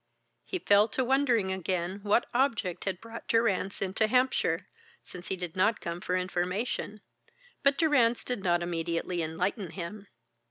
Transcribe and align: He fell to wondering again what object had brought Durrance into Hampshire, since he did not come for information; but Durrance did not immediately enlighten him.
He 0.45 0.57
fell 0.57 0.87
to 0.97 1.03
wondering 1.05 1.51
again 1.51 1.99
what 2.01 2.27
object 2.33 2.85
had 2.85 2.99
brought 2.99 3.27
Durrance 3.27 3.83
into 3.83 4.07
Hampshire, 4.07 4.65
since 5.03 5.27
he 5.27 5.35
did 5.35 5.55
not 5.55 5.79
come 5.79 6.01
for 6.01 6.17
information; 6.17 7.01
but 7.61 7.77
Durrance 7.77 8.23
did 8.23 8.43
not 8.43 8.63
immediately 8.63 9.21
enlighten 9.21 9.69
him. 9.69 10.07